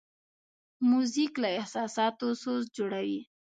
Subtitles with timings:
[0.89, 3.19] موزیک له احساساتو سوز جوړوي.